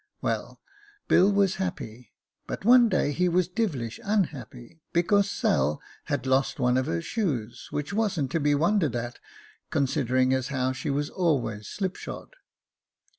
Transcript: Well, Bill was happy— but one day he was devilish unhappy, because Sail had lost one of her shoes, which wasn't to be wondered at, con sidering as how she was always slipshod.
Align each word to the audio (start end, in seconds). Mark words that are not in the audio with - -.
Well, 0.19 0.59
Bill 1.07 1.31
was 1.31 1.57
happy— 1.61 2.11
but 2.47 2.65
one 2.65 2.89
day 2.89 3.11
he 3.11 3.29
was 3.29 3.47
devilish 3.47 3.99
unhappy, 4.03 4.81
because 4.93 5.29
Sail 5.29 5.79
had 6.05 6.25
lost 6.25 6.59
one 6.59 6.75
of 6.75 6.87
her 6.87 7.03
shoes, 7.03 7.67
which 7.69 7.93
wasn't 7.93 8.31
to 8.31 8.39
be 8.39 8.55
wondered 8.55 8.95
at, 8.95 9.19
con 9.69 9.85
sidering 9.85 10.33
as 10.33 10.47
how 10.47 10.71
she 10.71 10.89
was 10.89 11.11
always 11.11 11.67
slipshod. 11.67 12.33